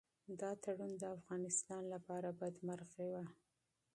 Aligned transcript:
دا 0.39 0.51
تړون 0.63 0.91
د 0.97 1.03
افغانستان 1.17 1.83
لپاره 1.93 2.29
بدمرغي 2.39 3.07
وه. 3.13 3.25